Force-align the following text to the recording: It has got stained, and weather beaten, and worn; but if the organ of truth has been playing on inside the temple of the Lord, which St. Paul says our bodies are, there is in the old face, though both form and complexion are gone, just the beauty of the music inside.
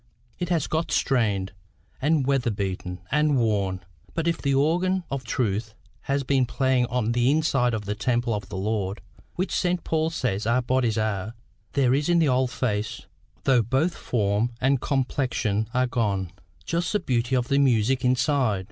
It 0.39 0.49
has 0.49 0.65
got 0.65 0.89
stained, 0.91 1.51
and 2.01 2.25
weather 2.25 2.49
beaten, 2.49 3.01
and 3.11 3.37
worn; 3.37 3.81
but 4.15 4.27
if 4.27 4.41
the 4.41 4.55
organ 4.55 5.03
of 5.11 5.23
truth 5.23 5.75
has 6.09 6.23
been 6.23 6.47
playing 6.47 6.87
on 6.87 7.13
inside 7.13 7.73
the 7.73 7.93
temple 7.93 8.33
of 8.33 8.49
the 8.49 8.57
Lord, 8.57 8.99
which 9.35 9.51
St. 9.53 9.83
Paul 9.83 10.09
says 10.09 10.47
our 10.47 10.63
bodies 10.63 10.97
are, 10.97 11.35
there 11.73 11.93
is 11.93 12.09
in 12.09 12.17
the 12.17 12.29
old 12.29 12.49
face, 12.49 13.03
though 13.43 13.61
both 13.61 13.93
form 13.95 14.49
and 14.59 14.81
complexion 14.81 15.69
are 15.71 15.85
gone, 15.85 16.31
just 16.65 16.91
the 16.93 16.99
beauty 16.99 17.35
of 17.35 17.49
the 17.49 17.59
music 17.59 18.03
inside. 18.03 18.59